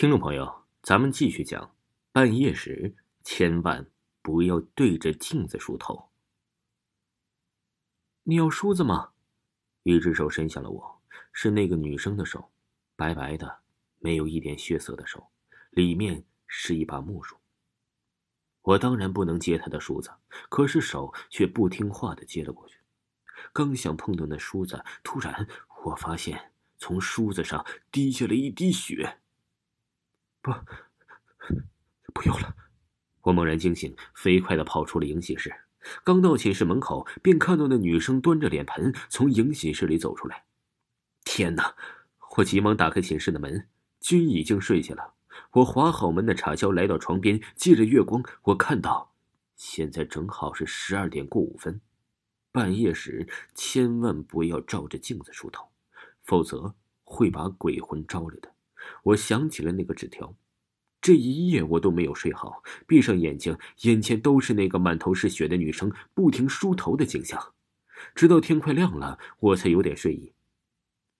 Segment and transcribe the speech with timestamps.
[0.00, 1.76] 听众朋友，咱们继续讲。
[2.10, 3.86] 半夜时，千万
[4.22, 6.08] 不要对着镜子梳头。
[8.22, 9.10] 你要梳子吗？
[9.82, 11.02] 一只手伸向了我，
[11.34, 12.50] 是那个女生的手，
[12.96, 13.58] 白白的，
[13.98, 15.28] 没有一点血色的手，
[15.68, 17.36] 里面是一把木梳。
[18.62, 20.10] 我当然不能接她的梳子，
[20.48, 22.78] 可是手却不听话的接了过去。
[23.52, 25.46] 刚想碰到那梳子，突然
[25.84, 29.18] 我发现从梳子上滴下了一滴血。
[30.42, 30.52] 不，
[32.12, 32.54] 不要了！
[33.22, 35.54] 我猛然惊醒，飞快的跑出了迎喜室。
[36.04, 40.44] 刚到寝室门口，便看到那女生端着脸盆从迎喜室里走出来。
[41.24, 41.74] 天哪！
[42.36, 43.68] 我急忙打开寝室的门，
[44.00, 45.14] 君已经睡下了。
[45.52, 49.14] 我划好门的插销，来到床边，借着月光，我看到，
[49.56, 51.80] 现在正好是十二点过五分。
[52.52, 55.68] 半夜时千万不要照着镜子梳头，
[56.22, 58.54] 否则会把鬼魂招来的。
[59.04, 60.34] 我想起了那个纸条，
[61.00, 67.54] 这一夜我都没有睡好，闭上眼睛，眼前都是那个满头是血的女生不停梳头的景象，
[68.14, 70.32] 直到天快亮了，我才有点睡意。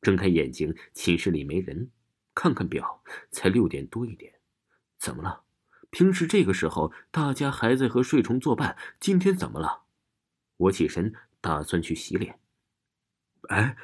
[0.00, 1.90] 睁开眼睛，寝室里没人，
[2.34, 4.34] 看看表，才六点多一点，
[4.98, 5.42] 怎么了？
[5.90, 9.82] 平时这个时候大家还在和睡虫作伴，今天怎么了？
[10.56, 12.38] 我起身打算去洗脸。
[13.48, 13.76] 哎，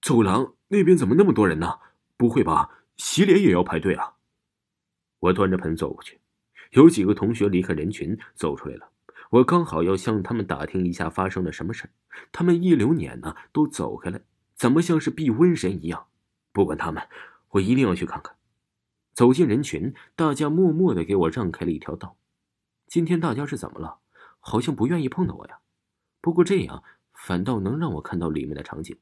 [0.00, 1.78] 走廊那边怎么那么多人呢？
[2.16, 2.81] 不会吧？
[3.02, 4.14] 洗脸也要排队啊！
[5.18, 6.20] 我端着盆走过去，
[6.70, 8.92] 有几个同学离开人群走出来了。
[9.30, 11.90] 我刚好要向他们打听一下发生了什么事
[12.30, 14.20] 他们一溜撵呢，都走开了，
[14.54, 16.06] 怎么像是避瘟神一样？
[16.52, 17.02] 不管他们，
[17.48, 18.36] 我一定要去看看。
[19.14, 22.16] 走进人群，大家默默的给我让开了一条道。
[22.86, 23.98] 今天大家是怎么了？
[24.38, 25.58] 好像不愿意碰到我呀。
[26.20, 28.96] 不过这样反倒能让我看到里面的场景。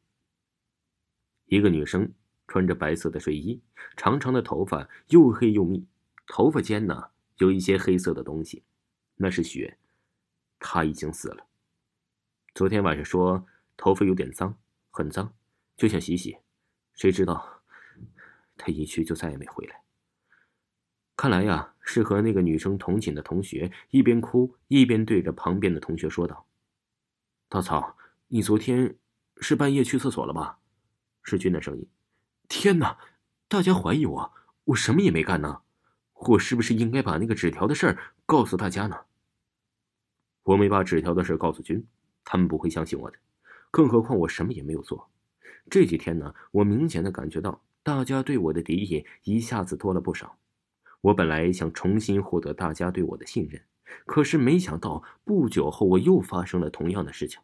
[1.44, 2.14] 一个女生。
[2.50, 3.62] 穿着白色的睡衣，
[3.96, 5.86] 长长的头发又黑又密，
[6.26, 8.64] 头发间呢有一些黑色的东西，
[9.14, 9.78] 那是血。
[10.58, 11.46] 他已经死了。
[12.52, 13.46] 昨天晚上说
[13.76, 14.58] 头发有点脏，
[14.90, 15.32] 很脏，
[15.76, 16.38] 就想洗洗，
[16.94, 17.62] 谁知道
[18.56, 19.82] 他一去就再也没回来。
[21.14, 26.44] 看来呀，是和那个女生同寝的同学一边哭一边对着旁边的同学说道
[27.48, 27.96] ：“大草，
[28.26, 28.96] 你昨天
[29.36, 30.58] 是半夜去厕所了吧？”
[31.22, 31.88] 是君的声音。
[32.50, 32.98] 天哪！
[33.46, 34.32] 大家怀疑我，
[34.64, 35.62] 我什么也没干呢。
[36.14, 38.96] 我是不是应该把那个纸条的事儿告诉大家呢？
[40.42, 41.86] 我没把纸条的事告诉君，
[42.24, 43.16] 他们不会相信我的。
[43.70, 45.08] 更何况我什么也没有做。
[45.70, 50.36] 这几天呢，我明显的感觉到大家对我的敌意一下子多了不少。
[51.02, 53.62] 我本来想重新获得大家对我的信任，
[54.06, 57.40] 可是没想到不久后我又发生了同样的事情。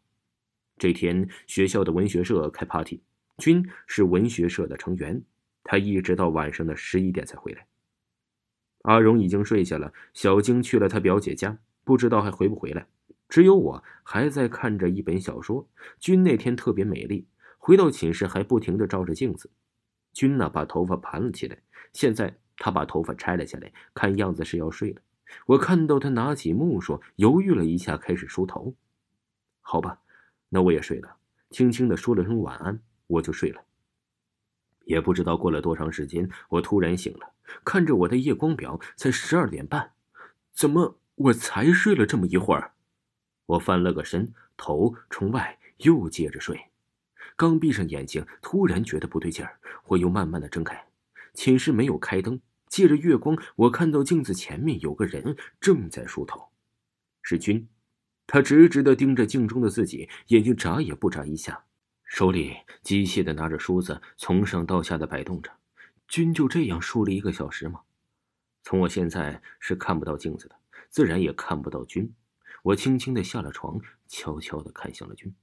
[0.76, 3.00] 这天，学校的文学社开 party。
[3.38, 5.22] 君是文学社的成员，
[5.62, 7.66] 他一直到晚上的十一点才回来。
[8.82, 12.86] 阿荣已经睡下了，小晶去了他表姐家，不知道还回不回来。
[13.28, 15.68] 只有我还在看着一本小说。
[15.98, 17.26] 君那天特别美丽，
[17.58, 19.50] 回到寝室还不停的照着镜子。
[20.12, 21.58] 君呢，把头发盘了起来，
[21.92, 25.02] 现在他把头发拆了下来，看样子是要睡了。
[25.46, 28.74] 我看到他拿起木梳，犹豫了一下，开始梳头。
[29.60, 30.00] 好吧，
[30.48, 31.16] 那我也睡了，
[31.50, 32.80] 轻轻的说了声晚安。
[33.06, 33.62] 我就睡了，
[34.84, 37.32] 也不知道过了多长时间，我突然醒了，
[37.64, 39.92] 看着我的夜光表，才十二点半，
[40.52, 42.72] 怎么我才睡了这么一会儿？
[43.46, 46.66] 我翻了个身，头冲外，又接着睡。
[47.36, 50.86] 刚闭上眼睛，突然觉得不对劲儿，我又慢慢的睁开。
[51.34, 56.48] 寝室没有开灯，借着月光，我看到镜子前面有个人正在梳头，
[57.20, 57.68] 是君，
[58.26, 61.65] 他直直的盯着镜中的自己，眼睛眨也不眨一下。
[62.06, 65.50] 手里机械的拿着梳子，从上到下的摆动着。
[66.08, 67.80] 君就这样梳了一个小时吗？
[68.62, 70.56] 从我现在是看不到镜子的，
[70.88, 72.14] 自然也看不到君。
[72.62, 75.34] 我轻轻的下了床，悄悄的看向了君。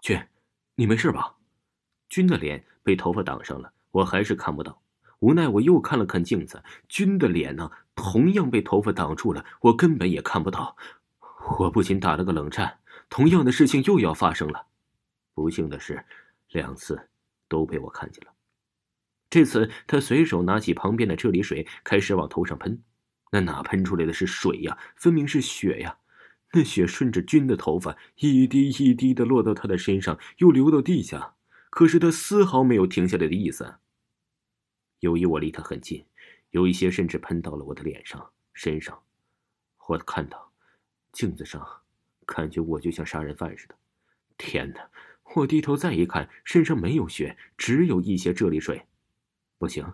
[0.00, 0.20] 君，
[0.76, 1.36] 你没事吧？
[2.08, 4.80] 君的脸被头发挡上了，我还是看不到。
[5.18, 10.76] 无奈我又看了看镜子，君的脸呢，同样被头发挡住了，我根本也看不到。
[11.58, 12.78] 我不禁打了个冷战，
[13.08, 14.66] 同样的事情又要发生了。
[15.38, 16.04] 不幸的是，
[16.50, 17.08] 两次
[17.48, 18.34] 都被我看见了。
[19.30, 22.82] 这次他随手拿起旁边的车里水，开始往头上喷。
[23.30, 24.78] 那哪喷出来的是水呀？
[24.96, 25.98] 分明是血呀！
[26.52, 31.34] 那血顺着君的头发一滴一滴的落到他的身上，又流到地下。
[31.68, 33.76] 可是他丝毫没有停下来的意思。
[35.00, 36.06] 由于我离他很近，
[36.50, 38.98] 有一些甚至喷到了我的脸上、身上。
[39.86, 40.50] 我看到
[41.12, 41.64] 镜子上，
[42.24, 43.74] 感觉我就像杀人犯似的。
[44.38, 44.90] 天哪！
[45.36, 48.86] 我低头再一看，身上没有血，只有一些啫喱水。
[49.58, 49.92] 不行，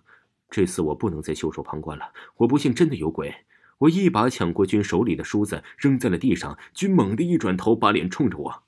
[0.49, 2.13] 这次我不能再袖手旁观了。
[2.37, 3.35] 我不信真的有鬼。
[3.79, 6.57] 我一把抢过君手里的梳子，扔在了地上。
[6.73, 8.63] 君猛地一转头，把脸冲着我：“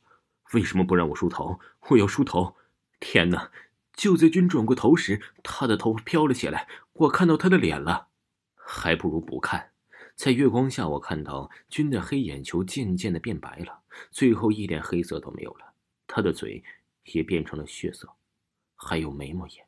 [0.52, 1.60] 为什么不让我梳头？
[1.90, 2.56] 我要梳头！”
[2.98, 3.52] 天哪！
[3.94, 8.08] 就在君转过头时，他的头飘了起来，我看到他的脸了。
[8.56, 9.70] 还不如不看。
[10.16, 13.80] 在月光下，我看到君的黑眼球渐渐的变白了，
[14.10, 15.72] 最后一点黑色都没有了。
[16.16, 16.64] 他的嘴
[17.12, 18.08] 也变成了血色，
[18.74, 19.66] 还有眉毛眼。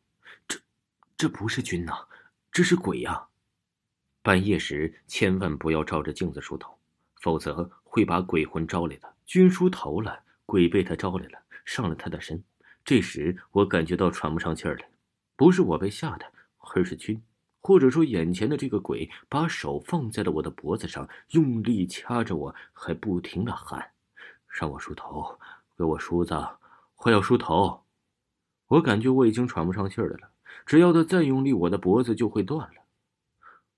[0.48, 0.58] 这，
[1.14, 1.92] 这不是君呐，
[2.50, 3.28] 这是鬼呀！
[4.22, 6.78] 半夜时千万不要照着镜子梳头，
[7.16, 9.14] 否则会把鬼魂招来的。
[9.26, 12.42] 君梳头了，鬼被他招来了，上了他的身。
[12.82, 14.88] 这时我感觉到喘不上气儿来，
[15.36, 17.22] 不是我被吓的，而是君，
[17.60, 23.90] 或者说眼前的这个鬼，把手放在了我的脖子上，用力掐着我，还不停的喊
[24.48, 25.38] ：“让我梳头，
[25.78, 26.34] 给我梳子，
[26.96, 27.84] 我要梳头。”
[28.68, 30.30] 我感觉我已经喘不上气儿来了，
[30.66, 32.82] 只要他再用力，我的脖子就会断了。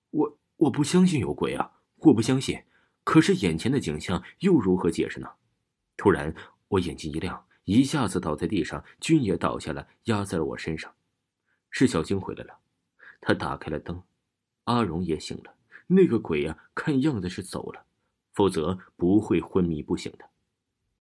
[0.09, 1.71] 我我不相信有鬼啊！
[1.97, 2.61] 我不相信。
[3.03, 5.29] 可是眼前的景象又如何解释呢？
[5.95, 6.35] 突然，
[6.67, 7.45] 我眼睛一亮。
[7.65, 10.91] 一下子倒在地上，君也倒下了，压在了我身上。
[11.69, 12.57] 是小青回来了，
[13.21, 14.03] 他打开了灯，
[14.65, 15.53] 阿荣也醒了。
[15.87, 17.85] 那个鬼呀，看样子是走了，
[18.33, 20.25] 否则不会昏迷不醒的。